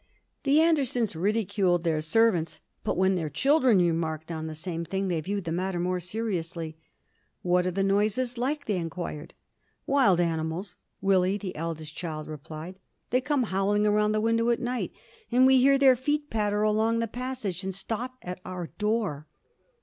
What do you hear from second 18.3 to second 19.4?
our door."